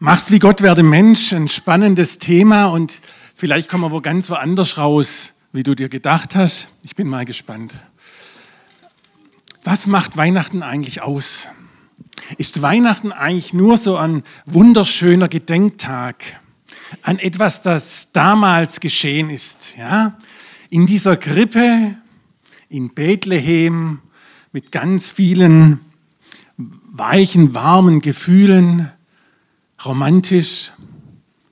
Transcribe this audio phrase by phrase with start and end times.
[0.00, 3.00] Machst wie Gott werde Mensch, ein spannendes Thema und
[3.34, 6.68] vielleicht kommen wir wo ganz woanders raus, wie du dir gedacht hast.
[6.84, 7.74] Ich bin mal gespannt.
[9.64, 11.48] Was macht Weihnachten eigentlich aus?
[12.36, 16.22] Ist Weihnachten eigentlich nur so ein wunderschöner Gedenktag
[17.02, 19.74] an etwas, das damals geschehen ist?
[19.76, 20.16] Ja?
[20.70, 21.96] In dieser Krippe
[22.68, 24.00] in Bethlehem
[24.52, 25.80] mit ganz vielen
[26.56, 28.92] weichen, warmen Gefühlen
[29.84, 30.72] romantisch?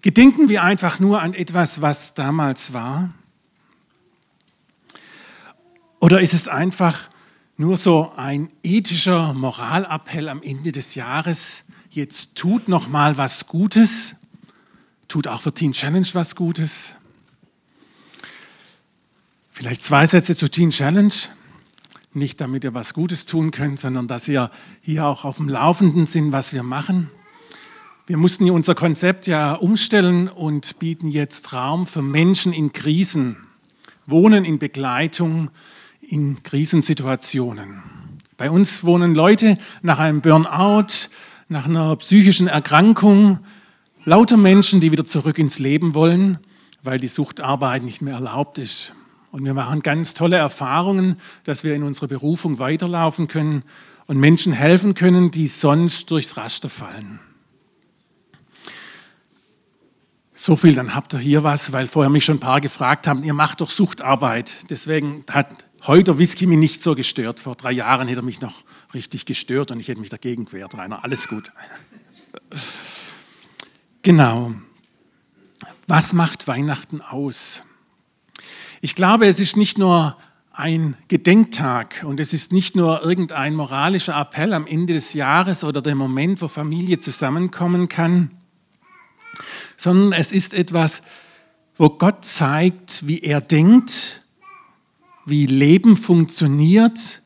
[0.03, 3.13] Gedenken wir einfach nur an etwas, was damals war?
[6.01, 7.09] Oder ist es einfach
[7.57, 11.65] nur so ein ethischer Moralappell am Ende des Jahres?
[11.91, 14.17] Jetzt tut noch mal was Gutes,
[15.09, 16.95] tut auch für Teen Challenge was Gutes.
[19.51, 21.15] Vielleicht zwei Sätze zu Teen Challenge.
[22.13, 24.51] Nicht damit ihr was Gutes tun könnt, sondern dass ihr
[24.83, 27.11] hier auch auf dem Laufenden sind, was wir machen.
[28.09, 33.37] Wir mussten unser Konzept ja umstellen und bieten jetzt Raum für Menschen in Krisen,
[34.07, 35.51] Wohnen in Begleitung
[36.01, 37.83] in Krisensituationen.
[38.37, 41.09] Bei uns wohnen Leute nach einem Burnout,
[41.49, 43.41] nach einer psychischen Erkrankung,
[44.05, 46.39] lauter Menschen, die wieder zurück ins Leben wollen,
[46.85, 48.93] weil die Suchtarbeit nicht mehr erlaubt ist.
[49.33, 53.65] Und wir machen ganz tolle Erfahrungen, dass wir in unserer Berufung weiterlaufen können
[54.07, 57.19] und Menschen helfen können, die sonst durchs Raster fallen.
[60.39, 63.25] So viel, dann habt ihr hier was, weil vorher mich schon ein paar gefragt haben,
[63.25, 64.71] ihr macht doch Suchtarbeit.
[64.71, 67.41] Deswegen hat heute Whisky mich nicht so gestört.
[67.41, 68.53] Vor drei Jahren hätte er mich noch
[68.93, 71.03] richtig gestört und ich hätte mich dagegen gewehrt, Rainer.
[71.03, 71.53] Alles gut.
[74.03, 74.53] Genau.
[75.87, 77.63] Was macht Weihnachten aus?
[78.83, 80.19] Ich glaube, es ist nicht nur
[80.53, 85.81] ein Gedenktag und es ist nicht nur irgendein moralischer Appell am Ende des Jahres oder
[85.81, 88.33] der Moment, wo Familie zusammenkommen kann,
[89.77, 91.03] sondern es ist etwas,
[91.77, 94.23] wo Gott zeigt, wie er denkt,
[95.27, 97.23] wie Leben funktioniert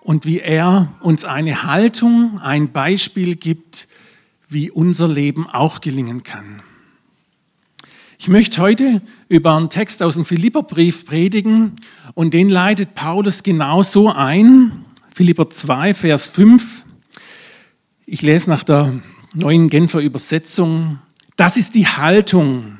[0.00, 3.88] und wie er uns eine Haltung, ein Beispiel gibt,
[4.48, 6.62] wie unser Leben auch gelingen kann.
[8.18, 11.76] Ich möchte heute über einen Text aus dem Philipperbrief predigen
[12.14, 14.84] und den leitet Paulus genau so ein.
[15.12, 16.84] Philipper 2, Vers 5.
[18.06, 19.02] Ich lese nach der
[19.34, 20.98] neuen Genfer Übersetzung.
[21.36, 22.78] Das ist die Haltung,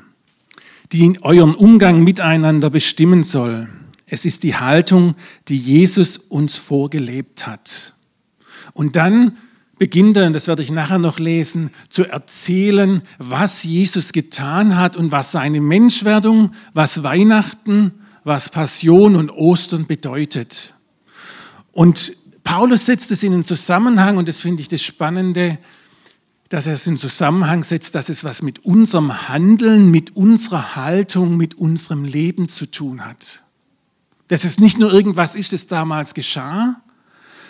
[0.91, 3.67] die euren Umgang miteinander bestimmen soll.
[4.05, 5.15] Es ist die Haltung,
[5.47, 7.93] die Jesus uns vorgelebt hat.
[8.73, 9.37] Und dann
[9.79, 14.95] beginnt er, und das werde ich nachher noch lesen, zu erzählen, was Jesus getan hat
[14.95, 17.91] und was seine Menschwerdung, was Weihnachten,
[18.23, 20.75] was Passion und Ostern bedeutet.
[21.71, 25.57] Und Paulus setzt es in den Zusammenhang, und das finde ich das Spannende,
[26.49, 31.37] dass er es in Zusammenhang setzt, dass es was mit unserem Handeln, mit unserer Haltung,
[31.37, 33.43] mit unserem Leben zu tun hat.
[34.27, 36.81] Dass es nicht nur irgendwas ist, das damals geschah,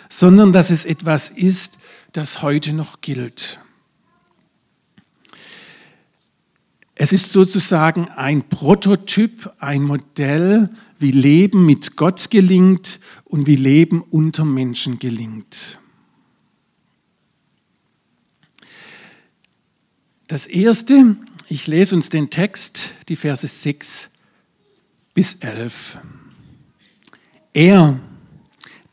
[0.08, 1.78] sondern dass es etwas ist,
[2.12, 3.60] das heute noch gilt.
[6.94, 14.00] Es ist sozusagen ein Prototyp, ein Modell, wie Leben mit Gott gelingt und wie Leben
[14.00, 15.78] unter Menschen gelingt.
[20.26, 21.16] Das erste,
[21.50, 24.08] ich lese uns den Text, die Verse 6
[25.12, 25.98] bis 11.
[27.52, 28.00] Er,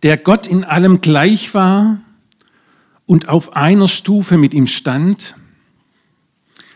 [0.03, 2.01] der Gott in allem gleich war
[3.05, 5.35] und auf einer Stufe mit ihm stand,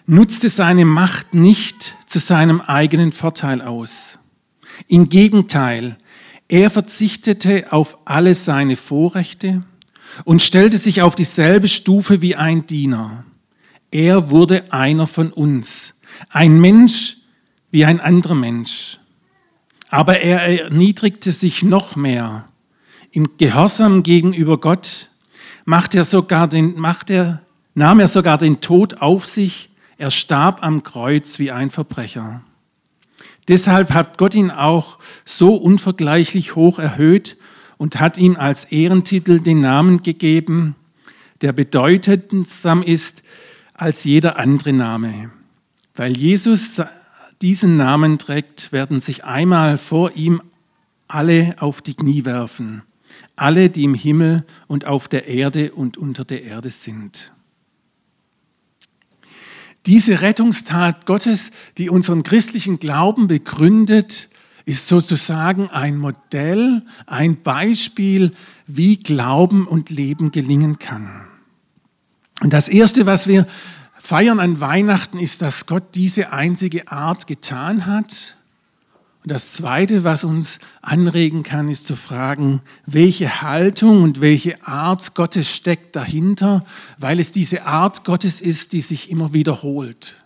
[0.07, 4.19] nutzte seine Macht nicht zu seinem eigenen Vorteil aus.
[4.87, 5.97] Im Gegenteil,
[6.47, 9.65] er verzichtete auf alle seine Vorrechte
[10.23, 13.24] und stellte sich auf dieselbe Stufe wie ein Diener
[13.95, 15.93] er wurde einer von uns,
[16.29, 17.15] ein Mensch
[17.71, 18.99] wie ein anderer Mensch.
[19.89, 22.45] Aber er erniedrigte sich noch mehr.
[23.11, 25.09] Im Gehorsam gegenüber Gott
[25.63, 27.41] macht er sogar den, macht er,
[27.73, 29.69] nahm er sogar den Tod auf sich.
[29.97, 32.41] Er starb am Kreuz wie ein Verbrecher.
[33.47, 37.37] Deshalb hat Gott ihn auch so unvergleichlich hoch erhöht
[37.77, 40.75] und hat ihm als Ehrentitel den Namen gegeben,
[41.39, 43.23] der bedeutendsam ist
[43.75, 45.31] als jeder andere Name.
[45.93, 46.81] Weil Jesus
[47.41, 50.41] diesen Namen trägt, werden sich einmal vor ihm
[51.07, 52.81] alle auf die Knie werfen,
[53.35, 57.31] alle, die im Himmel und auf der Erde und unter der Erde sind.
[59.85, 64.29] Diese Rettungstat Gottes, die unseren christlichen Glauben begründet,
[64.65, 68.31] ist sozusagen ein Modell, ein Beispiel,
[68.65, 71.27] wie Glauben und Leben gelingen kann.
[72.45, 73.47] Und das Erste, was wir
[73.97, 78.35] feiern an Weihnachten ist, dass Gott diese einzige Art getan hat.
[79.23, 85.15] Und das Zweite, was uns anregen kann, ist zu fragen, welche Haltung und welche Art
[85.15, 86.63] Gottes steckt dahinter,
[86.99, 90.23] weil es diese Art Gottes ist, die sich immer wiederholt.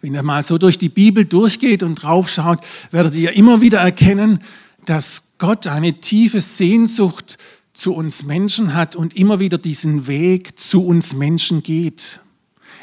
[0.00, 2.60] Wenn ihr mal so durch die Bibel durchgeht und draufschaut,
[2.90, 4.38] werdet ihr immer wieder erkennen,
[4.86, 7.36] dass Gott eine tiefe Sehnsucht
[7.72, 12.20] zu uns Menschen hat und immer wieder diesen Weg zu uns Menschen geht.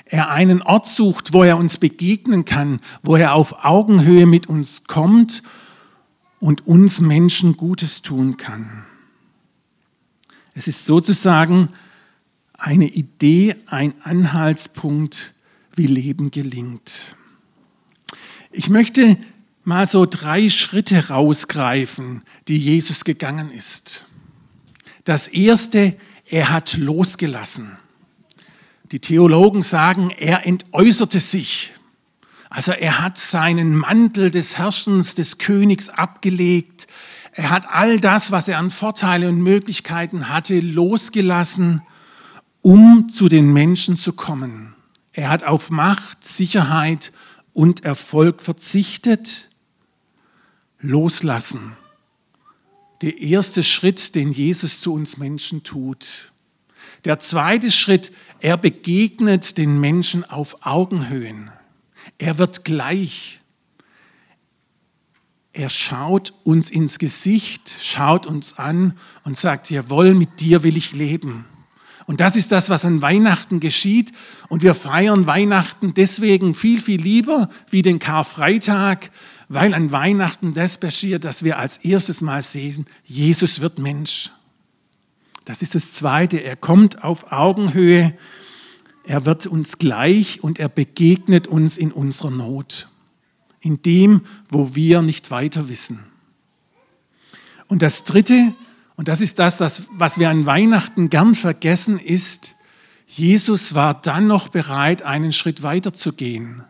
[0.06, 4.86] Er einen Ort sucht, wo er uns begegnen kann, wo er auf Augenhöhe mit uns
[4.86, 5.44] kommt
[6.40, 8.86] und uns Menschen Gutes tun kann.
[10.54, 11.70] Es ist sozusagen
[12.58, 15.34] eine Idee, ein Anhaltspunkt,
[15.76, 17.16] wie Leben gelingt.
[18.52, 19.18] Ich möchte
[19.64, 24.08] mal so drei Schritte rausgreifen, die Jesus gegangen ist.
[25.08, 25.96] Das erste,
[26.26, 27.78] er hat losgelassen.
[28.92, 31.74] Die Theologen sagen, er entäußerte sich.
[32.50, 36.88] Also er hat seinen Mantel des Herrschens, des Königs abgelegt.
[37.32, 41.82] Er hat all das, was er an Vorteile und Möglichkeiten hatte, losgelassen,
[42.60, 44.76] um zu den Menschen zu kommen.
[45.14, 47.14] Er hat auf Macht, Sicherheit
[47.54, 49.52] und Erfolg verzichtet.
[50.82, 51.77] Loslassen.
[53.02, 56.32] Der erste Schritt, den Jesus zu uns Menschen tut.
[57.06, 61.52] Der zweite Schritt, er begegnet den Menschen auf Augenhöhen.
[62.18, 63.40] Er wird gleich.
[65.54, 70.94] Er schaut uns ins Gesicht, schaut uns an und sagt, jawohl, mit dir will ich
[70.94, 71.46] leben.
[72.08, 74.14] Und das ist das, was an Weihnachten geschieht.
[74.48, 79.12] Und wir feiern Weihnachten deswegen viel, viel lieber wie den Karfreitag,
[79.50, 84.32] weil an Weihnachten das passiert, dass wir als erstes Mal sehen, Jesus wird Mensch.
[85.46, 86.44] Das ist das Zweite.
[86.44, 88.14] Er kommt auf Augenhöhe,
[89.06, 92.90] er wird uns gleich und er begegnet uns in unserer Not,
[93.62, 96.00] in dem, wo wir nicht weiter wissen.
[97.70, 98.54] Und das Dritte,
[98.98, 102.56] und das ist das, was wir an Weihnachten gern vergessen, ist,
[103.06, 106.66] Jesus war dann noch bereit, einen Schritt weiter zu gehen.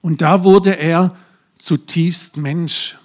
[0.00, 1.16] Und da wurde er
[1.62, 2.98] zutiefst Mensch.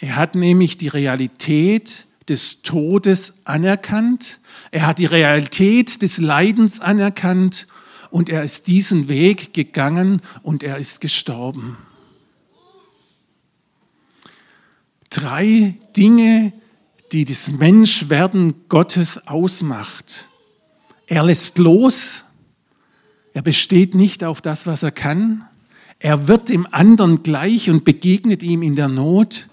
[0.00, 4.40] Er hat nämlich die Realität des Todes anerkannt.
[4.70, 7.66] Er hat die Realität des Leidens anerkannt
[8.10, 11.76] und er ist diesen Weg gegangen und er ist gestorben.
[15.10, 16.54] Drei Dinge,
[17.12, 20.28] die das Menschwerden Gottes ausmacht.
[21.06, 22.24] Er lässt los,
[23.34, 25.48] er besteht nicht auf das, was er kann,
[25.98, 29.48] er wird dem anderen gleich und begegnet ihm in der Not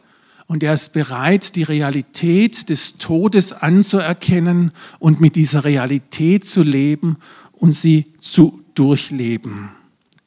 [0.48, 7.18] und er ist bereit, die Realität des Todes anzuerkennen und mit dieser Realität zu leben
[7.52, 9.70] und sie zu durchleben.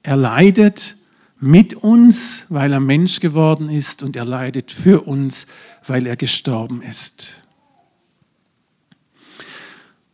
[0.03, 0.97] Er leidet
[1.41, 5.47] mit uns, weil er Mensch geworden ist und er leidet für uns,
[5.87, 7.43] weil er gestorben ist.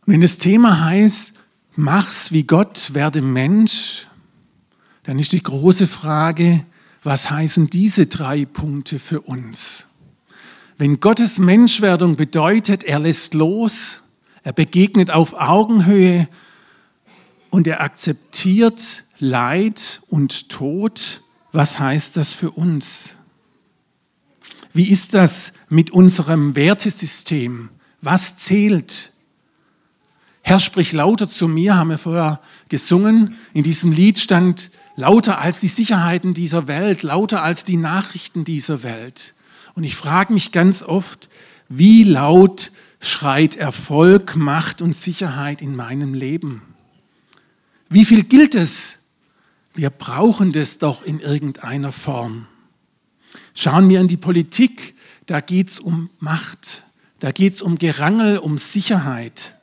[0.05, 1.33] wenn das Thema heißt,
[1.75, 4.07] mach's wie Gott, werde Mensch,
[5.05, 6.65] dann ist die große Frage,
[7.03, 9.87] was heißen diese drei Punkte für uns?
[10.77, 14.01] Wenn Gottes Menschwerdung bedeutet, er lässt los,
[14.43, 16.27] er begegnet auf Augenhöhe
[17.49, 21.21] und er akzeptiert Leid und Tod,
[21.51, 23.15] was heißt das für uns?
[24.73, 27.69] Wie ist das mit unserem Wertesystem?
[28.01, 29.13] Was zählt?
[30.47, 33.35] Herr, sprich lauter zu mir, haben wir vorher gesungen.
[33.55, 38.83] In diesem Lied stand lauter als die Sicherheiten dieser Welt, lauter als die Nachrichten dieser
[38.83, 39.33] Welt.
[39.73, 41.29] Und ich frage mich ganz oft,
[41.67, 46.61] wie laut schreit Erfolg, Macht und Sicherheit in meinem Leben?
[47.89, 48.99] Wie viel gilt es?
[49.73, 52.45] Wir brauchen das doch in irgendeiner Form.
[53.55, 54.93] Schauen wir in die Politik,
[55.25, 56.83] da geht es um Macht,
[57.17, 59.55] da geht es um Gerangel, um Sicherheit.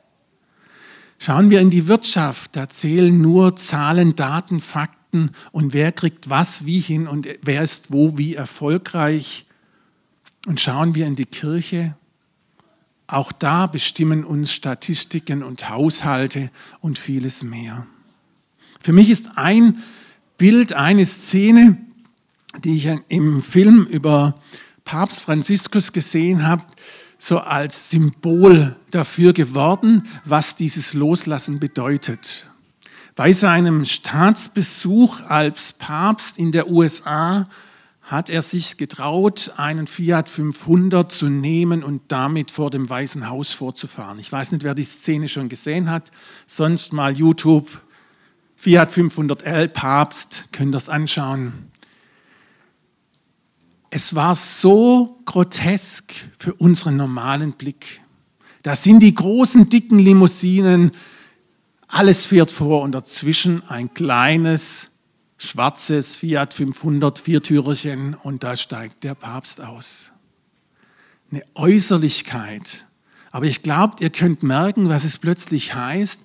[1.25, 6.65] Schauen wir in die Wirtschaft, da zählen nur Zahlen, Daten, Fakten und wer kriegt was
[6.65, 9.45] wie hin und wer ist wo wie erfolgreich.
[10.47, 11.95] Und schauen wir in die Kirche,
[13.07, 16.51] auch da bestimmen uns Statistiken und Haushalte
[16.81, 17.87] und vieles mehr.
[18.81, 19.81] Für mich ist ein
[20.37, 21.77] Bild, eine Szene,
[22.65, 24.35] die ich im Film über
[24.83, 26.63] Papst Franziskus gesehen habe,
[27.23, 32.47] so als Symbol dafür geworden, was dieses Loslassen bedeutet.
[33.15, 37.45] Bei seinem Staatsbesuch als Papst in der USA
[38.01, 43.53] hat er sich getraut, einen Fiat 500 zu nehmen und damit vor dem Weißen Haus
[43.53, 44.19] vorzufahren.
[44.19, 46.11] Ich weiß nicht, wer die Szene schon gesehen hat,
[46.45, 47.69] sonst mal YouTube
[48.57, 51.71] Fiat 500L, Papst, könnt ihr es anschauen.
[53.95, 58.01] Es war so grotesk für unseren normalen Blick.
[58.63, 60.93] Da sind die großen, dicken Limousinen,
[61.87, 64.89] alles fährt vor und dazwischen ein kleines,
[65.37, 70.11] schwarzes Fiat 500 Viertürerchen und da steigt der Papst aus.
[71.29, 72.87] Eine Äußerlichkeit.
[73.29, 76.23] Aber ich glaube, ihr könnt merken, was es plötzlich heißt,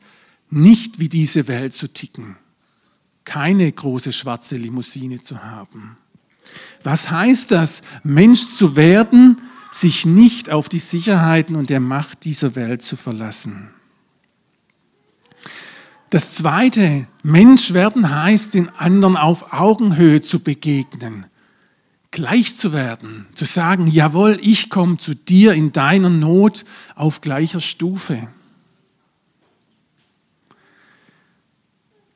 [0.49, 2.39] nicht wie diese Welt zu ticken.
[3.25, 5.99] Keine große schwarze Limousine zu haben.
[6.83, 9.41] Was heißt das, Mensch zu werden,
[9.73, 13.71] sich nicht auf die Sicherheiten und der Macht dieser Welt zu verlassen?
[16.11, 21.27] Das zweite, Mensch werden heißt, den anderen auf Augenhöhe zu begegnen,
[22.11, 27.61] gleich zu werden, zu sagen, jawohl, ich komme zu dir in deiner Not auf gleicher
[27.61, 28.29] Stufe.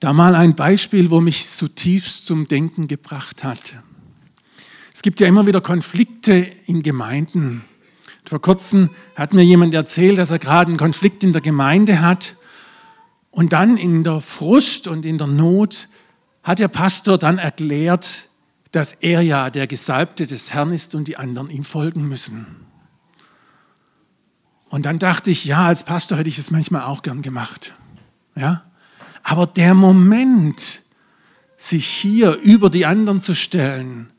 [0.00, 3.75] Da mal ein Beispiel, wo mich zutiefst zum Denken gebracht hat.
[4.94, 6.32] Es gibt ja immer wieder Konflikte
[6.66, 7.64] in Gemeinden.
[8.25, 12.37] Vor kurzem hat mir jemand erzählt, dass er gerade einen Konflikt in der Gemeinde hat
[13.30, 15.88] und dann in der Frust und in der Not
[16.42, 18.28] hat der Pastor dann erklärt,
[18.70, 22.46] dass er ja der Gesalbte des Herrn ist und die anderen ihm folgen müssen.
[24.68, 27.75] Und dann dachte ich, ja, als Pastor hätte ich es manchmal auch gern gemacht.
[28.34, 28.64] Ja?
[29.22, 30.82] Aber der Moment,
[31.56, 34.12] sich hier über die anderen zu stellen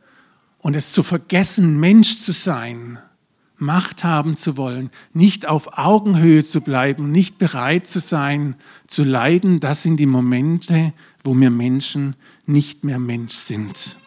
[0.63, 2.98] und es zu vergessen, Mensch zu sein,
[3.58, 8.55] Macht haben zu wollen, nicht auf Augenhöhe zu bleiben, nicht bereit zu sein,
[8.88, 10.91] zu leiden, das sind die Momente,
[11.24, 12.15] wo wir Menschen
[12.46, 13.98] nicht mehr Mensch sind.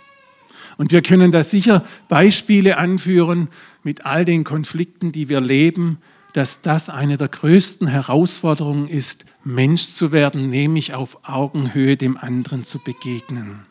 [0.77, 3.49] Und wir können da sicher Beispiele anführen
[3.83, 5.99] mit all den Konflikten, die wir leben,
[6.33, 12.65] dass das eine der größten Herausforderungen ist, Mensch zu werden, nämlich auf Augenhöhe dem anderen
[12.65, 13.65] zu begegnen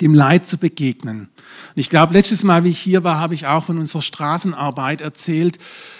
[0.00, 1.20] dem Leid zu begegnen.
[1.20, 1.28] Und
[1.76, 5.58] ich glaube, letztes Mal, wie ich hier war, habe ich auch von unserer Straßenarbeit erzählt,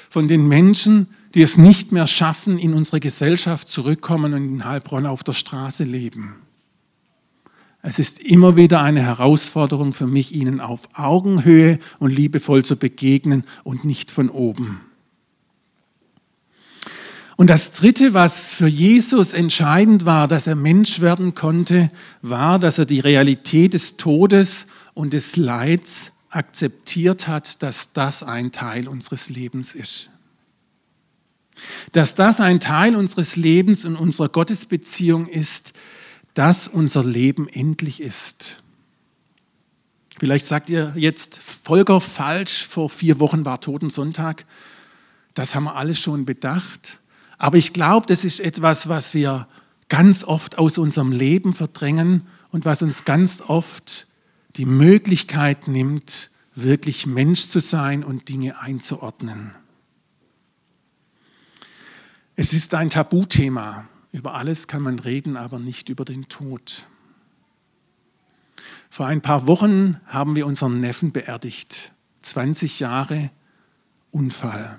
[0.08, 5.06] von den Menschen, die es nicht mehr schaffen, in unsere Gesellschaft zurückkommen und in Heilbronn
[5.06, 6.34] auf der Straße leben.
[7.80, 13.44] Es ist immer wieder eine Herausforderung für mich, ihnen auf Augenhöhe und liebevoll zu begegnen
[13.64, 14.80] und nicht von oben.
[17.36, 22.78] Und das Dritte, was für Jesus entscheidend war, dass er Mensch werden konnte, war, dass
[22.78, 29.30] er die Realität des Todes und des Leids akzeptiert hat, dass das ein Teil unseres
[29.30, 30.10] Lebens ist.
[31.92, 35.72] Dass das ein Teil unseres Lebens und unserer Gottesbeziehung ist,
[36.34, 38.62] dass unser Leben endlich ist.
[40.18, 44.44] Vielleicht sagt ihr jetzt, Volker, falsch, vor vier Wochen war Totensonntag.
[45.34, 47.00] Das haben wir alles schon bedacht.
[47.42, 49.48] Aber ich glaube, das ist etwas, was wir
[49.88, 54.06] ganz oft aus unserem Leben verdrängen und was uns ganz oft
[54.54, 59.56] die Möglichkeit nimmt, wirklich Mensch zu sein und Dinge einzuordnen.
[62.36, 63.88] Es ist ein Tabuthema.
[64.12, 66.86] Über alles kann man reden, aber nicht über den Tod.
[68.88, 71.90] Vor ein paar Wochen haben wir unseren Neffen beerdigt.
[72.20, 73.32] 20 Jahre
[74.12, 74.78] Unfall.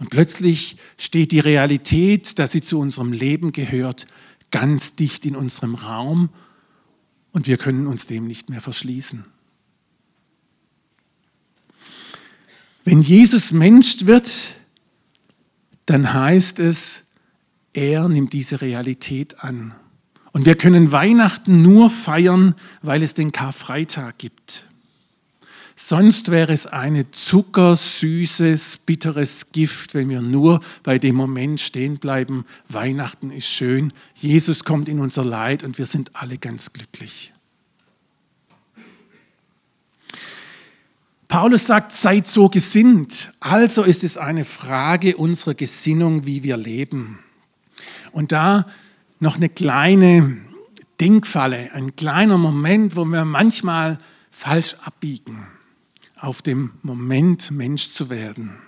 [0.00, 4.06] Und plötzlich steht die Realität, dass sie zu unserem Leben gehört,
[4.50, 6.30] ganz dicht in unserem Raum
[7.32, 9.24] und wir können uns dem nicht mehr verschließen.
[12.84, 14.56] Wenn Jesus Mensch wird,
[15.84, 17.04] dann heißt es,
[17.74, 19.74] er nimmt diese Realität an.
[20.32, 24.66] Und wir können Weihnachten nur feiern, weil es den Karfreitag gibt.
[25.82, 32.44] Sonst wäre es eine zuckersüßes, bitteres Gift, wenn wir nur bei dem Moment stehen bleiben,
[32.68, 37.32] Weihnachten ist schön, Jesus kommt in unser Leid und wir sind alle ganz glücklich.
[41.28, 43.32] Paulus sagt, seid so gesinnt.
[43.40, 47.20] Also ist es eine Frage unserer Gesinnung, wie wir leben.
[48.12, 48.66] Und da
[49.18, 50.36] noch eine kleine
[51.00, 53.98] Denkfalle, ein kleiner Moment, wo wir manchmal
[54.30, 55.46] falsch abbiegen
[56.20, 58.58] auf dem Moment, Mensch zu werden.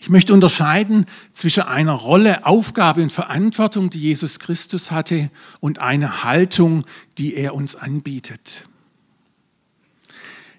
[0.00, 6.22] Ich möchte unterscheiden zwischen einer Rolle, Aufgabe und Verantwortung, die Jesus Christus hatte, und einer
[6.22, 6.84] Haltung,
[7.18, 8.68] die er uns anbietet.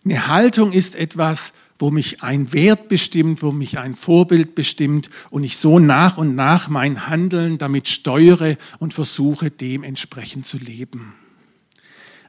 [0.03, 5.45] Eine Haltung ist etwas, wo mich ein Wert bestimmt, wo mich ein Vorbild bestimmt und
[5.45, 11.13] ich so nach und nach mein Handeln damit steuere und versuche, dementsprechend zu leben.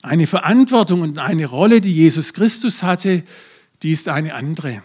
[0.03, 3.23] Eine Verantwortung und eine Rolle, die Jesus Christus hatte,
[3.83, 4.83] die ist eine andere.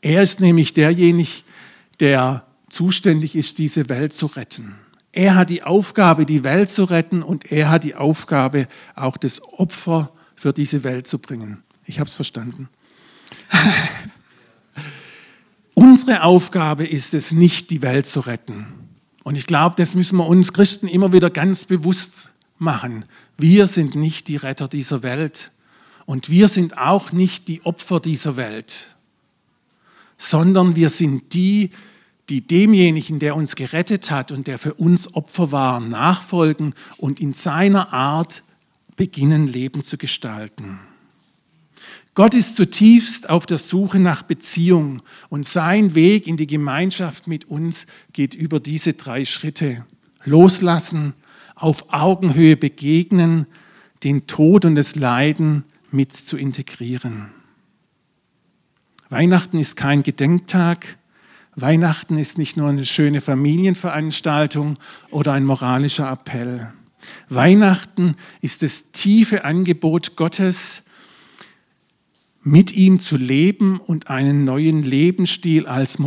[0.00, 1.42] Er ist nämlich derjenige,
[2.00, 4.76] der zuständig ist, diese Welt zu retten.
[5.12, 9.42] Er hat die Aufgabe, die Welt zu retten und er hat die Aufgabe, auch das
[9.42, 11.62] Opfer für diese Welt zu bringen.
[11.84, 12.68] Ich habe es verstanden.
[15.74, 18.66] Unsere Aufgabe ist es nicht, die Welt zu retten.
[19.24, 23.04] Und ich glaube, das müssen wir uns Christen immer wieder ganz bewusst machen.
[23.36, 25.50] Wir sind nicht die Retter dieser Welt
[26.06, 28.96] und wir sind auch nicht die Opfer dieser Welt,
[30.16, 31.70] sondern wir sind die,
[32.28, 37.32] die demjenigen, der uns gerettet hat und der für uns Opfer war, nachfolgen und in
[37.32, 38.42] seiner Art
[38.96, 40.80] beginnen, Leben zu gestalten.
[42.14, 47.44] Gott ist zutiefst auf der Suche nach Beziehung und sein Weg in die Gemeinschaft mit
[47.44, 49.86] uns geht über diese drei Schritte.
[50.24, 51.14] Loslassen,
[51.58, 53.46] auf Augenhöhe begegnen,
[54.04, 57.30] den Tod und das Leiden mit zu integrieren.
[59.10, 60.98] Weihnachten ist kein Gedenktag.
[61.56, 64.74] Weihnachten ist nicht nur eine schöne Familienveranstaltung
[65.10, 66.72] oder ein moralischer Appell.
[67.28, 70.82] Weihnachten ist das tiefe Angebot Gottes,
[72.42, 75.98] mit ihm zu leben und einen neuen Lebensstil als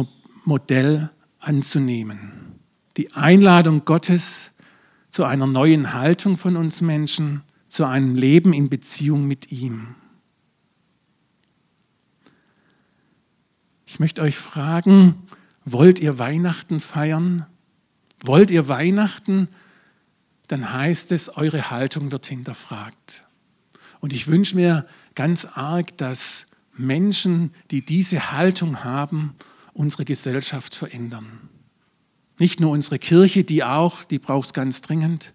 [0.46, 2.60] Modell anzunehmen.
[2.98, 4.51] Die Einladung Gottes
[5.12, 9.96] zu einer neuen Haltung von uns Menschen, zu einem Leben in Beziehung mit ihm.
[13.86, 15.16] Ich möchte euch fragen,
[15.66, 17.46] wollt ihr Weihnachten feiern?
[18.24, 19.50] Wollt ihr Weihnachten?
[20.48, 23.26] Dann heißt es, eure Haltung wird hinterfragt.
[24.00, 29.36] Und ich wünsche mir, ganz arg, dass Menschen, die diese Haltung haben,
[29.74, 31.51] unsere Gesellschaft verändern.
[32.42, 35.32] Nicht nur unsere Kirche, die auch, die braucht es ganz dringend,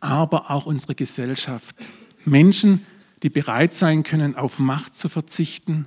[0.00, 1.76] aber auch unsere Gesellschaft.
[2.24, 2.86] Menschen,
[3.22, 5.86] die bereit sein können, auf Macht zu verzichten,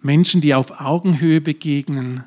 [0.00, 2.22] Menschen, die auf Augenhöhe begegnen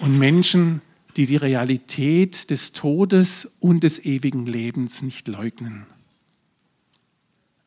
[0.00, 0.82] und Menschen,
[1.16, 5.86] die die Realität des Todes und des ewigen Lebens nicht leugnen.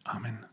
[0.03, 0.46] Amen.